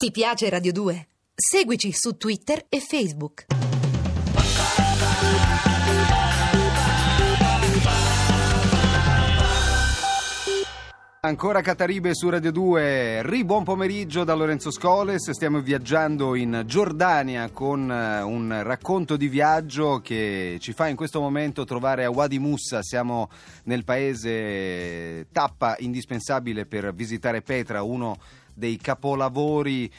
[0.00, 1.08] Ti piace Radio 2?
[1.34, 3.44] Seguici su Twitter e Facebook.
[11.22, 17.50] Ancora Cataribe su Radio 2, ri buon pomeriggio da Lorenzo Scoles, stiamo viaggiando in Giordania
[17.50, 22.38] con eh, un racconto di viaggio che ci fa in questo momento trovare a Wadi
[22.38, 23.28] Musa, siamo
[23.64, 28.16] nel paese tappa indispensabile per visitare Petra, uno
[28.54, 29.90] dei capolavori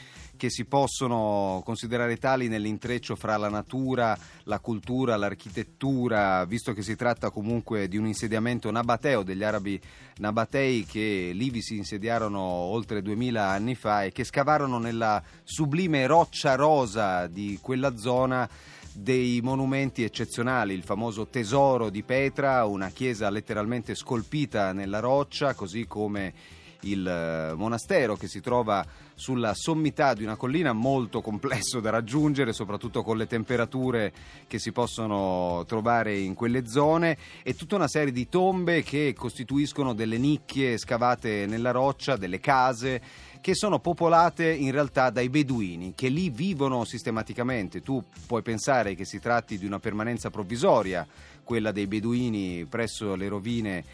[0.42, 6.96] che si possono considerare tali nell'intreccio fra la natura, la cultura, l'architettura, visto che si
[6.96, 9.80] tratta comunque di un insediamento nabateo degli arabi
[10.16, 16.06] nabatei che lì vi si insediarono oltre 2000 anni fa e che scavarono nella sublime
[16.06, 18.48] roccia rosa di quella zona
[18.92, 25.86] dei monumenti eccezionali, il famoso tesoro di Petra, una chiesa letteralmente scolpita nella roccia, così
[25.86, 26.34] come
[26.82, 32.52] il eh, monastero che si trova sulla sommità di una collina molto complesso da raggiungere,
[32.52, 34.12] soprattutto con le temperature
[34.46, 39.94] che si possono trovare in quelle zone e tutta una serie di tombe che costituiscono
[39.94, 43.00] delle nicchie scavate nella roccia, delle case
[43.40, 47.82] che sono popolate in realtà dai beduini che lì vivono sistematicamente.
[47.82, 51.06] Tu puoi pensare che si tratti di una permanenza provvisoria,
[51.42, 53.84] quella dei beduini presso le rovine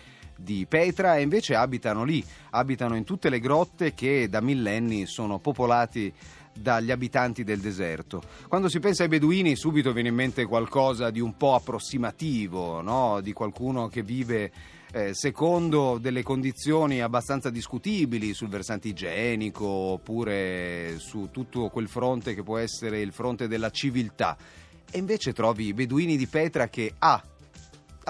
[0.41, 5.41] di Petra e invece abitano lì, abitano in tutte le grotte che da millenni sono
[5.41, 6.13] popolati
[6.53, 8.23] dagli abitanti del deserto.
[8.49, 13.21] Quando si pensa ai beduini subito viene in mente qualcosa di un po' approssimativo, no?
[13.21, 14.53] di qualcuno che vive
[14.93, 22.43] eh, secondo delle condizioni abbastanza discutibili sul versante igienico oppure su tutto quel fronte che
[22.43, 24.37] può essere il fronte della civiltà.
[24.91, 27.23] E invece trovi i beduini di Petra che A.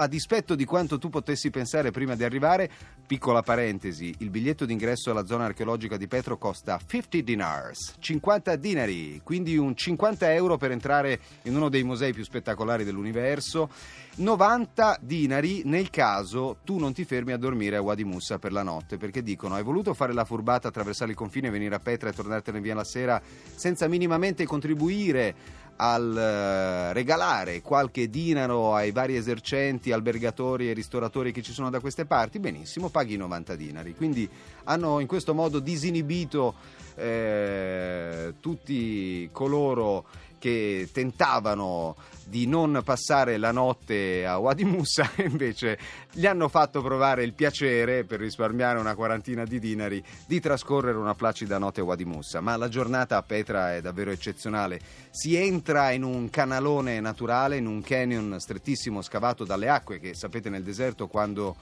[0.01, 2.71] A dispetto di quanto tu potessi pensare prima di arrivare,
[3.05, 9.19] piccola parentesi, il biglietto d'ingresso alla zona archeologica di Petro costa 50 dinars, 50 dinari,
[9.25, 13.69] quindi un 50 euro per entrare in uno dei musei più spettacolari dell'universo,
[14.15, 18.63] 90 dinari nel caso tu non ti fermi a dormire a Wadi Musa per la
[18.63, 22.13] notte, perché dicono hai voluto fare la furbata, attraversare il confine, venire a Petra e
[22.13, 23.21] tornartene via la sera
[23.53, 31.41] senza minimamente contribuire al uh, regalare qualche dinaro ai vari esercenti, albergatori e ristoratori che
[31.41, 33.95] ci sono da queste parti, benissimo, paghi 90 dinari.
[33.95, 34.29] Quindi
[34.65, 36.55] hanno in questo modo disinibito
[36.95, 40.05] eh, tutti coloro
[40.39, 41.95] che tentavano
[42.29, 45.77] di non passare la notte a Wadi Musa invece
[46.11, 51.15] gli hanno fatto provare il piacere, per risparmiare una quarantina di dinari, di trascorrere una
[51.15, 52.39] placida notte a Wadi Musa.
[52.39, 54.79] Ma la giornata a Petra è davvero eccezionale.
[55.09, 60.49] Si entra in un canalone naturale, in un canyon strettissimo scavato dalle acque che sapete
[60.49, 61.55] nel deserto quando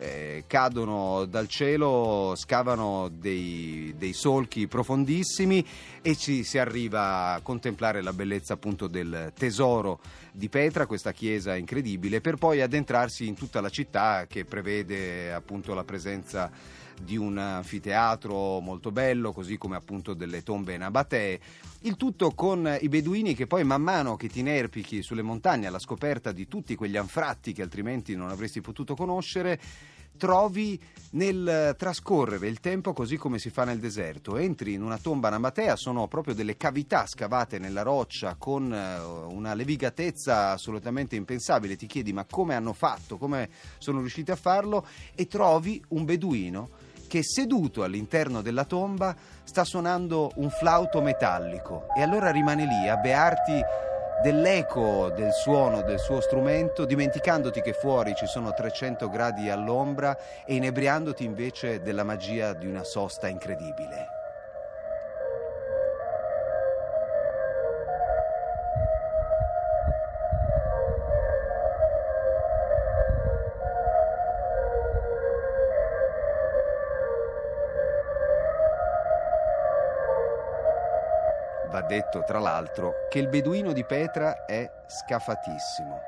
[0.00, 5.64] eh, cadono dal cielo, scavano dei, dei, solchi profondissimi
[6.00, 10.00] e ci si arriva a contemplare la bellezza appunto del tesoro
[10.32, 15.74] di Petra, questa chiesa incredibile, per poi addentrarsi in tutta la città che prevede appunto
[15.74, 16.50] la presenza
[17.02, 21.40] di un anfiteatro molto bello, così come appunto delle tombe nabatee.
[21.80, 25.78] Il tutto con i beduini che poi man mano che ti inerpichi sulle montagne alla
[25.78, 29.58] scoperta di tutti quegli anfratti che altrimenti non avresti potuto conoscere,
[30.20, 30.78] trovi
[31.12, 34.36] nel trascorrere il tempo così come si fa nel deserto.
[34.36, 39.54] Entri in una tomba nabatea, sono proprio delle cavità scavate nella roccia con eh, una
[39.54, 41.76] levigatezza assolutamente impensabile.
[41.76, 46.88] Ti chiedi ma come hanno fatto, come sono riusciti a farlo e trovi un beduino
[47.10, 52.96] che seduto all'interno della tomba sta suonando un flauto metallico e allora rimane lì a
[52.96, 53.60] bearti
[54.22, 60.16] dell'eco del suono del suo strumento, dimenticandoti che fuori ci sono 300 gradi all'ombra
[60.46, 64.19] e inebriandoti invece della magia di una sosta incredibile.
[81.90, 86.00] Detto, tra l'altro, che il beduino di Petra è scafatissimo.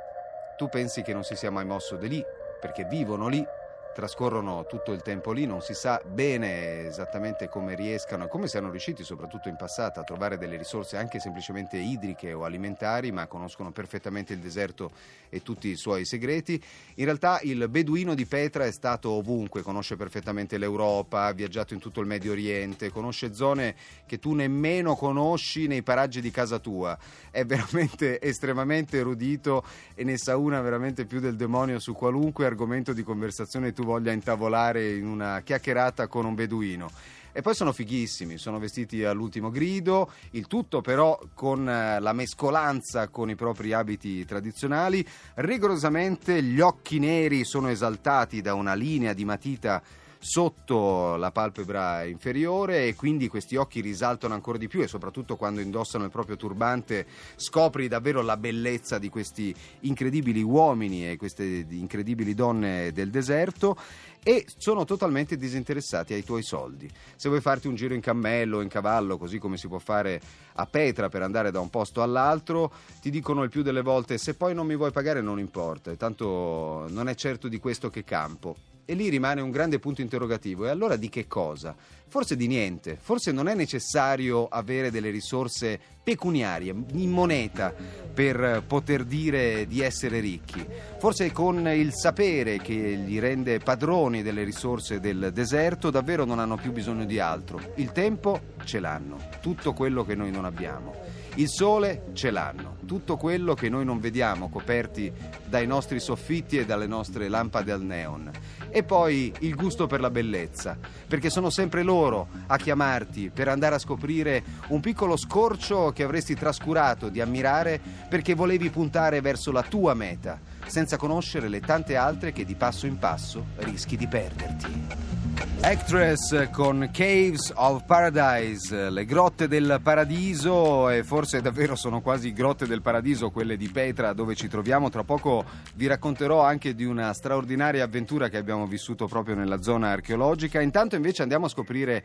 [0.57, 2.25] Tu pensi che non si sia mai mosso di lì,
[2.61, 3.45] perché vivono lì
[3.93, 8.71] trascorrono tutto il tempo lì, non si sa bene esattamente come riescano e come siano
[8.71, 13.71] riusciti, soprattutto in passato, a trovare delle risorse anche semplicemente idriche o alimentari, ma conoscono
[13.71, 14.91] perfettamente il deserto
[15.29, 16.63] e tutti i suoi segreti.
[16.97, 21.81] In realtà il beduino di Petra è stato ovunque, conosce perfettamente l'Europa, ha viaggiato in
[21.81, 23.75] tutto il Medio Oriente, conosce zone
[24.07, 26.99] che tu nemmeno conosci nei paraggi di casa tua.
[27.31, 32.93] È veramente estremamente erudito e ne sa una veramente più del demonio su qualunque argomento
[32.93, 36.91] di conversazione tu tu voglia intavolare in una chiacchierata con un beduino.
[37.33, 43.09] E poi sono fighissimi, sono vestiti all'ultimo grido, il tutto però con eh, la mescolanza
[43.09, 45.05] con i propri abiti tradizionali.
[45.37, 49.83] Rigorosamente gli occhi neri sono esaltati da una linea di matita
[50.25, 55.61] sotto la palpebra inferiore e quindi questi occhi risaltano ancora di più e soprattutto quando
[55.61, 62.35] indossano il proprio turbante scopri davvero la bellezza di questi incredibili uomini e queste incredibili
[62.35, 63.77] donne del deserto
[64.23, 66.89] e sono totalmente disinteressati ai tuoi soldi.
[67.17, 70.21] Se vuoi farti un giro in cammello o in cavallo, così come si può fare
[70.55, 74.35] a Petra per andare da un posto all'altro, ti dicono il più delle volte se
[74.35, 78.71] poi non mi vuoi pagare non importa, tanto non è certo di questo che campo.
[78.85, 80.67] E lì rimane un grande punto interrogativo.
[80.67, 81.75] E allora di che cosa?
[82.09, 82.99] Forse di niente.
[83.01, 87.73] Forse non è necessario avere delle risorse pecuniarie, in moneta,
[88.13, 90.67] per poter dire di essere ricchi.
[90.99, 96.57] Forse con il sapere che li rende padroni delle risorse del deserto, davvero non hanno
[96.57, 97.61] più bisogno di altro.
[97.77, 101.12] Il tempo ce l'hanno, tutto quello che noi non abbiamo.
[101.37, 105.11] Il sole ce l'hanno, tutto quello che noi non vediamo coperti
[105.47, 108.31] dai nostri soffitti e dalle nostre lampade al neon.
[108.69, 110.77] E poi il gusto per la bellezza,
[111.09, 116.35] perché sono sempre loro a chiamarti per andare a scoprire un piccolo scorcio che avresti
[116.35, 117.81] trascurato di ammirare
[118.11, 122.85] perché volevi puntare verso la tua meta, senza conoscere le tante altre che di passo
[122.85, 125.22] in passo rischi di perderti.
[125.61, 132.67] Actress con Caves of Paradise, le grotte del paradiso e forse davvero sono quasi grotte
[132.67, 134.89] del paradiso quelle di Petra dove ci troviamo.
[134.89, 135.45] Tra poco
[135.75, 140.61] vi racconterò anche di una straordinaria avventura che abbiamo vissuto proprio nella zona archeologica.
[140.61, 142.05] Intanto invece andiamo a scoprire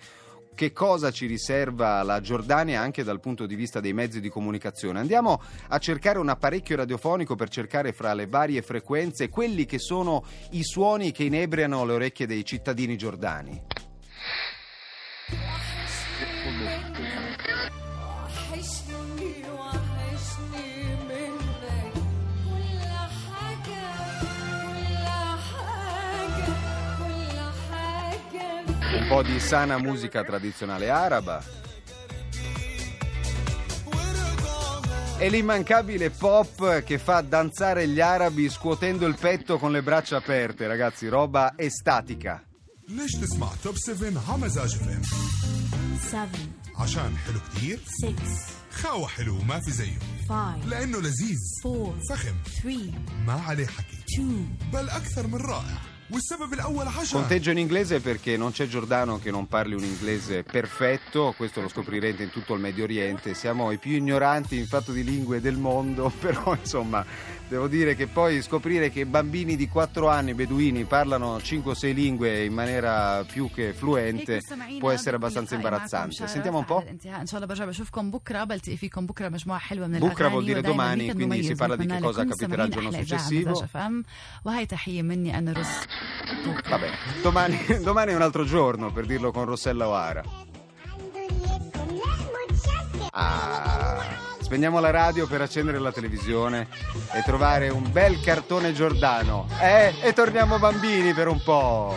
[0.58, 5.00] che cosa ci riserva la Giordania anche dal punto di vista dei mezzi di comunicazione.
[5.00, 10.26] Andiamo a cercare un apparecchio radiofonico per cercare fra le varie frequenze quelli che sono
[10.52, 13.62] i suoni che inebriano le orecchie dei cittadini giordani.
[29.09, 31.43] po' di sana musica tradizionale araba.
[35.19, 40.67] E l'immancabile pop che fa danzare gli arabi scuotendo il petto con le braccia aperte,
[40.67, 42.43] ragazzi, roba estatica.
[42.89, 45.03] ليش تسمع توب 7 على مزاج اف ام
[46.11, 46.29] 7
[46.79, 48.15] عشان حلو كتير 6
[48.73, 52.79] خاوة حلو ما في زيه 5 لانه لذيذ 4 فخم 3
[53.27, 55.96] ما عليه حكي 2 بل اكثر من رائع والسبب الاول عشان
[57.20, 61.68] Conteggio in inglese perché non c'è Giordano che non parli un inglese perfetto, questo lo
[61.68, 65.58] scoprirete in tutto il Medio Oriente, siamo i più ignoranti in fatto di lingue del
[65.58, 67.06] mondo, però insomma
[67.50, 71.94] devo dire che poi scoprire che bambini di 4 anni beduini parlano 5 o 6
[71.94, 74.42] lingue in maniera più che fluente
[74.80, 76.28] può essere abbastanza imbarazzante.
[76.28, 76.86] Sentiamo un po'.
[80.08, 83.50] Bucra vuol dire domani, quindi si parla di che cosa capiterà il giorno successivo.
[86.68, 86.90] Vabbè,
[87.22, 90.24] domani, domani è un altro giorno per dirlo con Rossella O'Hara.
[93.12, 94.04] Ah,
[94.40, 96.68] spegniamo la radio per accendere la televisione
[97.14, 99.48] e trovare un bel cartone Giordano.
[99.62, 101.96] Eh, e torniamo bambini per un po'.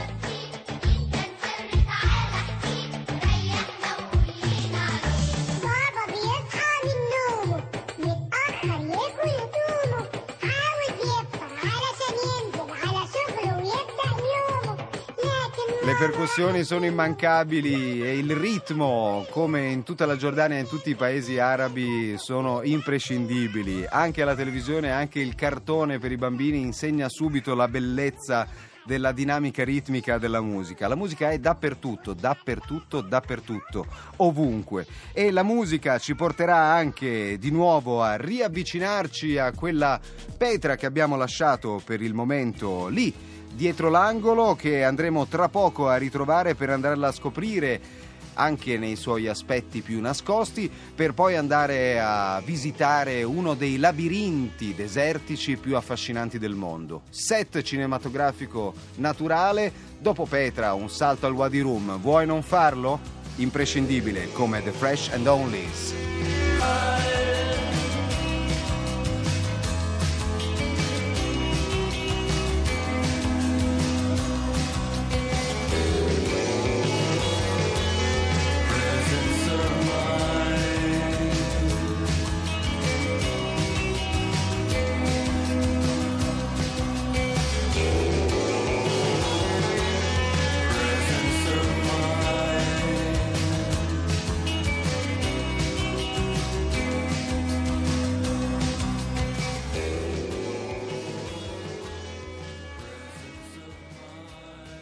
[15.91, 20.91] Le percussioni sono immancabili e il ritmo, come in tutta la Giordania e in tutti
[20.91, 23.85] i paesi arabi, sono imprescindibili.
[23.89, 28.47] Anche la televisione, anche il cartone per i bambini insegna subito la bellezza
[28.85, 30.87] della dinamica ritmica della musica.
[30.87, 33.87] La musica è dappertutto, dappertutto, dappertutto,
[34.19, 34.87] ovunque.
[35.13, 40.01] E la musica ci porterà anche di nuovo a riavvicinarci a quella
[40.39, 45.97] Petra che abbiamo lasciato per il momento lì dietro l'angolo che andremo tra poco a
[45.97, 52.41] ritrovare per andarla a scoprire anche nei suoi aspetti più nascosti, per poi andare a
[52.45, 57.03] visitare uno dei labirinti desertici più affascinanti del mondo.
[57.11, 63.19] Set cinematografico naturale, dopo Petra un salto al Wadi Rum, vuoi non farlo?
[63.37, 67.20] Imprescindibile come The Fresh and Onlys.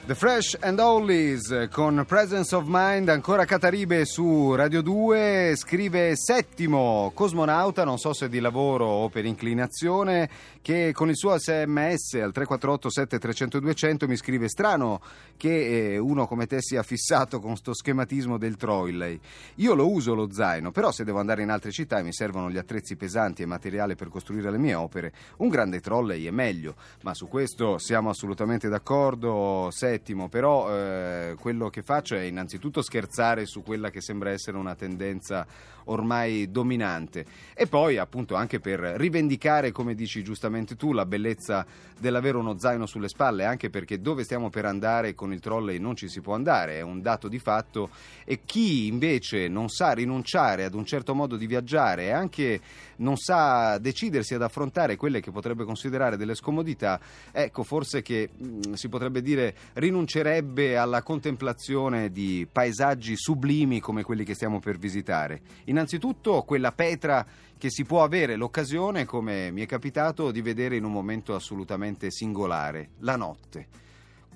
[0.09, 6.17] The Fresh and Ollies eh, con Presence of Mind, ancora Cataribe su Radio 2, scrive
[6.17, 10.31] Settimo, cosmonauta, non so se di lavoro o per inclinazione,
[10.63, 15.03] che con il suo sms al 348 7300 200 mi scrive strano
[15.37, 19.21] che eh, uno come te sia fissato con sto schematismo del trolley.
[19.57, 22.51] Io lo uso lo zaino, però se devo andare in altre città e mi servono
[22.51, 26.77] gli attrezzi pesanti e materiale per costruire le mie opere, un grande trolley è meglio,
[27.03, 29.69] ma su questo siamo assolutamente d'accordo.
[29.99, 34.77] Settimo, però eh, quello che faccio è innanzitutto scherzare su quella che sembra essere una
[34.77, 35.45] tendenza
[35.89, 37.25] ormai dominante.
[37.55, 41.67] E poi appunto anche per rivendicare, come dici giustamente tu, la bellezza
[41.99, 45.97] dell'avere uno zaino sulle spalle, anche perché dove stiamo per andare con il trolley non
[45.97, 47.91] ci si può andare, è un dato di fatto.
[48.25, 52.61] E chi invece non sa rinunciare ad un certo modo di viaggiare e anche
[52.97, 57.01] non sa decidersi ad affrontare quelle che potrebbe considerare delle scomodità,
[57.33, 59.55] ecco forse che mh, si potrebbe dire
[59.89, 65.41] rinuncerebbe alla contemplazione di paesaggi sublimi come quelli che stiamo per visitare.
[65.65, 67.27] Innanzitutto quella petra
[67.57, 72.11] che si può avere l'occasione, come mi è capitato, di vedere in un momento assolutamente
[72.11, 73.88] singolare, la notte.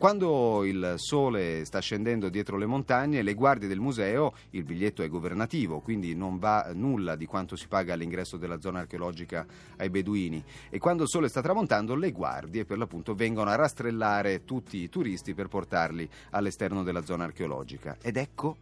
[0.02, 5.08] Quando il sole sta scendendo dietro le montagne, le guardie del museo, il biglietto è
[5.08, 10.42] governativo, quindi non va nulla di quanto si paga all'ingresso della zona archeologica ai beduini,
[10.70, 14.88] e quando il sole sta tramontando, le guardie per l'appunto vengono a rastrellare tutti i
[14.88, 17.96] turisti per portarli all'esterno della zona archeologica.
[18.02, 18.56] Ed ecco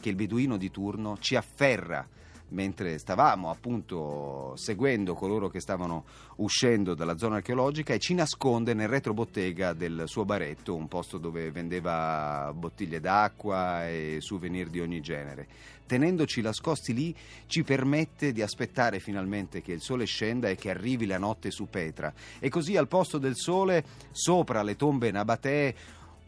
[0.00, 2.08] che il beduino di turno ci afferra
[2.48, 6.04] mentre stavamo appunto seguendo coloro che stavano
[6.36, 11.50] uscendo dalla zona archeologica e ci nasconde nel retrobottega del suo baretto, un posto dove
[11.50, 15.46] vendeva bottiglie d'acqua e souvenir di ogni genere.
[15.86, 17.14] Tenendoci nascosti lì
[17.46, 21.68] ci permette di aspettare finalmente che il sole scenda e che arrivi la notte su
[21.68, 22.12] Petra.
[22.38, 25.74] E così al posto del sole, sopra le tombe nabatee,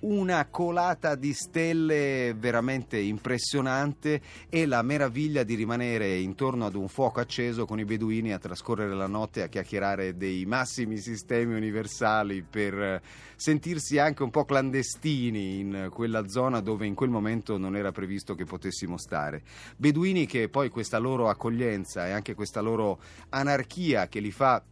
[0.01, 7.21] una colata di stelle veramente impressionante e la meraviglia di rimanere intorno ad un fuoco
[7.21, 13.01] acceso con i beduini a trascorrere la notte a chiacchierare dei massimi sistemi universali per
[13.37, 18.35] sentirsi anche un po' clandestini in quella zona dove in quel momento non era previsto
[18.35, 19.43] che potessimo stare.
[19.77, 23.01] Beduini che poi questa loro accoglienza e anche questa loro
[23.31, 24.63] anarchia che li fa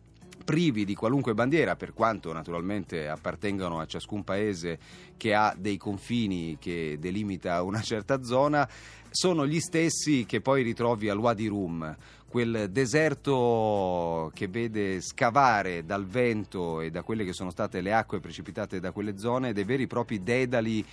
[0.44, 4.78] privi di qualunque bandiera, per quanto naturalmente appartengano a ciascun paese
[5.16, 8.68] che ha dei confini che delimita una certa zona,
[9.10, 11.96] sono gli stessi che poi ritrovi al Wadi Rum,
[12.28, 18.18] quel deserto che vede scavare dal vento e da quelle che sono state le acque
[18.18, 20.84] precipitate da quelle zone dei veri e propri dedali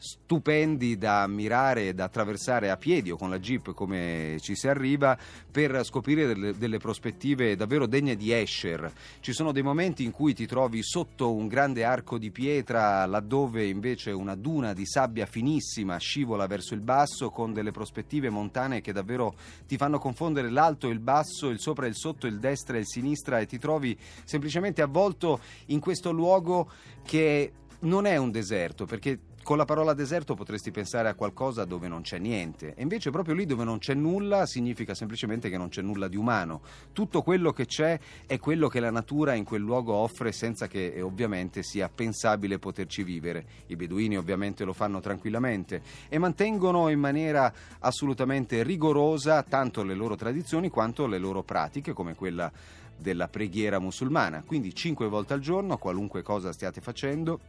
[0.00, 4.66] stupendi da ammirare e da attraversare a piedi o con la jeep come ci si
[4.66, 5.16] arriva
[5.50, 8.90] per scoprire delle, delle, prospettive davvero degne di Escher.
[9.20, 13.66] Ci sono dei momenti in cui ti trovi sotto un grande arco di pietra laddove
[13.66, 18.92] invece una duna di sabbia finissima scivola verso il basso con delle prospettive montane che
[18.92, 19.34] davvero
[19.66, 22.80] ti fanno confondere l'alto e il basso, il sopra e il sotto, il destra e
[22.80, 26.70] il sinistra e ti trovi semplicemente avvolto in questo luogo
[27.04, 31.88] che non è un deserto perché con la parola deserto potresti pensare a qualcosa dove
[31.88, 35.68] non c'è niente, e invece proprio lì dove non c'è nulla significa semplicemente che non
[35.68, 36.60] c'è nulla di umano.
[36.92, 40.92] Tutto quello che c'è è quello che la natura in quel luogo offre senza che
[40.92, 43.44] eh, ovviamente sia pensabile poterci vivere.
[43.66, 50.16] I beduini ovviamente lo fanno tranquillamente e mantengono in maniera assolutamente rigorosa tanto le loro
[50.16, 52.52] tradizioni quanto le loro pratiche come quella
[52.96, 54.42] della preghiera musulmana.
[54.46, 57.40] Quindi cinque volte al giorno, qualunque cosa stiate facendo,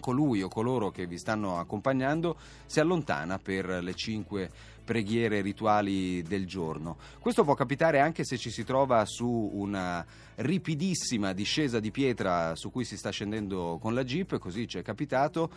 [0.00, 2.36] colui o coloro che vi stanno accompagnando
[2.66, 4.50] si allontana per le cinque
[4.84, 6.96] preghiere rituali del giorno.
[7.18, 10.04] Questo può capitare anche se ci si trova su una
[10.36, 14.82] ripidissima discesa di pietra su cui si sta scendendo con la jeep, così ci è
[14.82, 15.50] capitato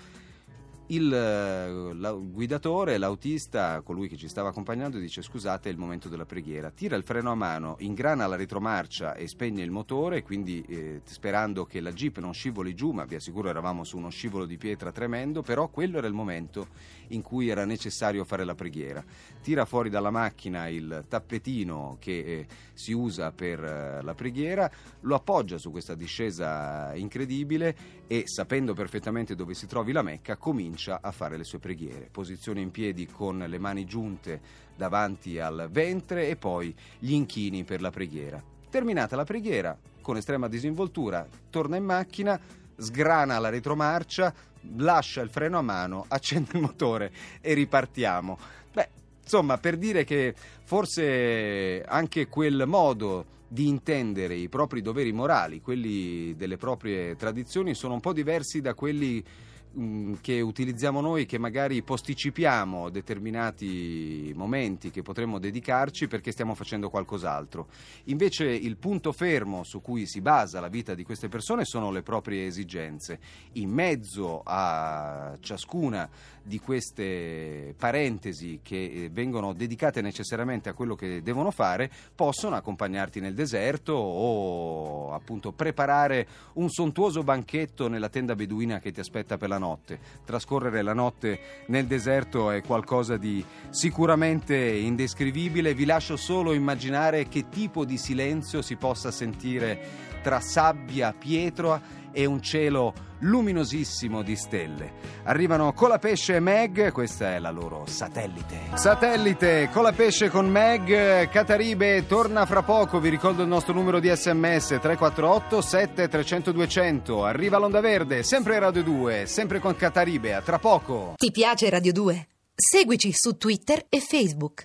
[0.91, 6.10] il, eh, la, guidatore, l'autista, colui che ci stava accompagnando, dice scusate è il momento
[6.10, 6.69] della preghiera.
[6.69, 11.65] Tira il freno a mano, ingrana la retromarcia e spegne il motore, quindi eh, sperando
[11.65, 14.91] che la jeep non scivoli giù, ma vi assicuro eravamo su uno scivolo di pietra
[14.91, 16.67] tremendo, però quello era il momento
[17.10, 19.03] in cui era necessario fare la preghiera.
[19.41, 24.69] Tira fuori dalla macchina il tappetino che eh, si usa per eh, la preghiera,
[25.01, 31.00] lo appoggia su questa discesa incredibile e sapendo perfettamente dove si trovi la Mecca comincia
[31.01, 32.10] a fare le sue preghiere.
[32.12, 34.41] Posizione in piedi con le mani giunte
[34.75, 38.44] davanti al ventre e poi gli inchini per la preghiera.
[38.70, 42.38] Terminata la preghiera, con estrema disinvoltura, torna in macchina,
[42.75, 44.34] sgrana la retromarcia,
[44.75, 48.38] lascia il freno a mano, accende il motore e ripartiamo.
[48.74, 48.89] Beh,
[49.24, 56.34] insomma, per dire che forse anche quel modo di intendere i propri doveri morali, quelli
[56.38, 59.22] delle proprie tradizioni, sono un po' diversi da quelli
[59.71, 66.89] mh, che utilizziamo noi che magari posticipiamo determinati momenti che potremmo dedicarci perché stiamo facendo
[66.89, 67.67] qualcos'altro.
[68.05, 72.01] Invece il punto fermo su cui si basa la vita di queste persone sono le
[72.01, 73.19] proprie esigenze.
[73.53, 76.09] In mezzo a ciascuna
[76.43, 83.19] di queste parentesi che eh, vengono dedicate necessariamente a quello che devono fare, possono accompagnarti
[83.19, 89.49] nel deserto o appunto preparare un sontuoso banchetto nella tenda beduina che ti aspetta per
[89.49, 90.00] la notte.
[90.25, 95.75] Trascorrere la notte nel deserto è qualcosa di sicuramente indescrivibile.
[95.75, 102.25] Vi lascio solo immaginare che tipo di silenzio si possa sentire tra sabbia, pietra e
[102.25, 104.94] un cielo luminosissimo di stelle.
[105.24, 108.58] Arrivano Colapesce e Meg, questa è la loro satellite.
[108.74, 114.80] Satellite, Colapesce con Meg, Cataribe torna fra poco, vi ricordo il nostro numero di sms
[114.82, 117.25] 348 7300 200.
[117.25, 121.13] Arriva l'onda verde, sempre Radio 2, sempre con Cataribe, a tra poco.
[121.15, 122.27] Ti piace Radio 2?
[122.53, 124.60] Seguici su Twitter e Facebook.